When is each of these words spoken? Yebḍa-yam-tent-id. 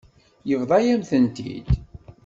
Yebḍa-yam-tent-id. 0.49 1.67